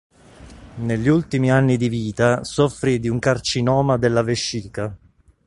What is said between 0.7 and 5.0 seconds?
Negli ultimi anni di vita soffrì di un carcinoma della vescica.